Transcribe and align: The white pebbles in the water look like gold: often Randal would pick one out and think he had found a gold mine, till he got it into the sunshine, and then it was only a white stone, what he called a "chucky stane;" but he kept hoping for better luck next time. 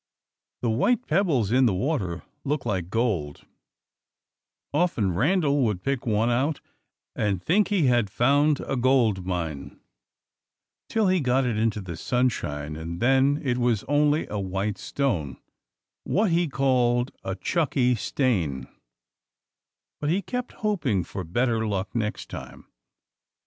The 0.63 0.69
white 0.71 1.05
pebbles 1.05 1.51
in 1.51 1.67
the 1.67 1.75
water 1.75 2.23
look 2.43 2.65
like 2.65 2.89
gold: 2.89 3.45
often 4.73 5.13
Randal 5.13 5.61
would 5.61 5.83
pick 5.83 6.07
one 6.07 6.31
out 6.31 6.59
and 7.15 7.39
think 7.39 7.67
he 7.67 7.85
had 7.85 8.09
found 8.09 8.61
a 8.61 8.75
gold 8.75 9.27
mine, 9.27 9.79
till 10.89 11.07
he 11.07 11.19
got 11.19 11.45
it 11.45 11.55
into 11.55 11.81
the 11.81 11.95
sunshine, 11.95 12.75
and 12.75 12.99
then 12.99 13.39
it 13.43 13.59
was 13.59 13.83
only 13.83 14.25
a 14.25 14.39
white 14.39 14.79
stone, 14.79 15.37
what 16.03 16.31
he 16.31 16.47
called 16.47 17.11
a 17.23 17.35
"chucky 17.35 17.93
stane;" 17.93 18.67
but 19.99 20.09
he 20.09 20.23
kept 20.23 20.53
hoping 20.65 21.03
for 21.03 21.23
better 21.23 21.67
luck 21.67 21.93
next 21.93 22.27
time. 22.27 22.65